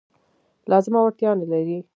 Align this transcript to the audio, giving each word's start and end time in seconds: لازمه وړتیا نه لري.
لازمه 0.71 0.99
وړتیا 1.01 1.31
نه 1.39 1.45
لري. 1.51 1.77